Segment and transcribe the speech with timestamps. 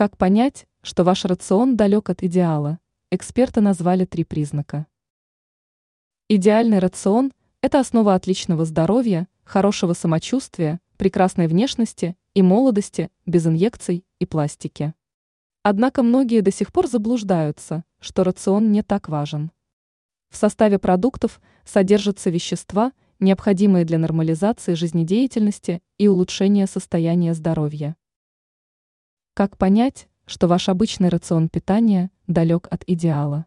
[0.00, 2.78] Как понять, что ваш рацион далек от идеала?
[3.10, 4.86] Эксперты назвали три признака.
[6.26, 14.24] Идеальный рацион– это основа отличного здоровья, хорошего самочувствия, прекрасной внешности и молодости без инъекций и
[14.24, 14.94] пластики.
[15.62, 19.50] Однако многие до сих пор заблуждаются, что рацион не так важен.
[20.30, 27.96] В составе продуктов содержатся вещества, необходимые для нормализации жизнедеятельности и улучшения состояния здоровья.
[29.32, 33.46] Как понять, что ваш обычный рацион питания далек от идеала?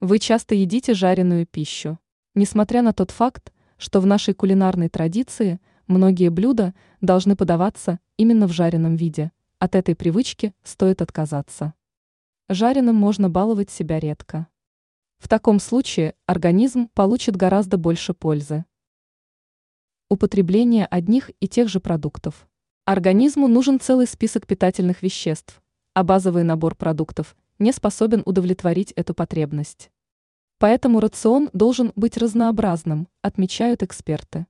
[0.00, 1.98] Вы часто едите жареную пищу.
[2.34, 8.52] Несмотря на тот факт, что в нашей кулинарной традиции многие блюда должны подаваться именно в
[8.52, 11.74] жареном виде, от этой привычки стоит отказаться.
[12.48, 14.46] Жареным можно баловать себя редко.
[15.18, 18.64] В таком случае организм получит гораздо больше пользы.
[20.08, 22.48] Употребление одних и тех же продуктов.
[22.88, 25.60] Организму нужен целый список питательных веществ,
[25.92, 29.90] а базовый набор продуктов не способен удовлетворить эту потребность.
[30.58, 34.46] Поэтому рацион должен быть разнообразным, отмечают эксперты.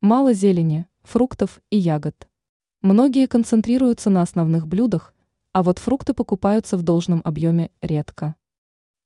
[0.00, 2.28] Мало зелени, фруктов и ягод.
[2.82, 5.12] Многие концентрируются на основных блюдах,
[5.50, 8.36] а вот фрукты покупаются в должном объеме редко.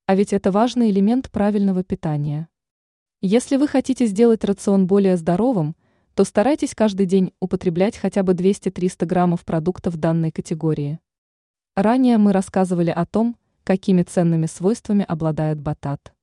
[0.04, 2.50] А ведь это важный элемент правильного питания.
[3.22, 5.74] Если вы хотите сделать рацион более здоровым,
[6.16, 10.98] то старайтесь каждый день употреблять хотя бы 200-300 граммов продуктов данной категории.
[11.76, 16.14] Ранее мы рассказывали о том, какими ценными свойствами обладает батат.